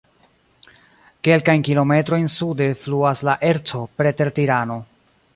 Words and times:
Kelkajn 1.27 1.65
kilometrojn 1.67 2.25
sude 2.35 2.67
fluas 2.85 3.21
la 3.29 3.35
Erco 3.51 3.83
preter 4.01 4.33
Tirano. 4.39 4.79